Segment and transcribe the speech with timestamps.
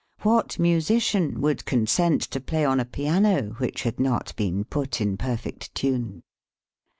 [0.23, 5.15] What musician would consent to play on a piano which had not been put in
[5.15, 6.23] perfect tune?